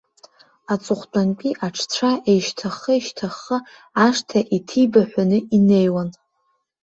[0.73, 3.57] Аҵыхәтәантәи аҽцәа еишьҭаххы-еишьҭаххы
[4.05, 6.09] ашҭа иҭибаҳәаны инеиуан.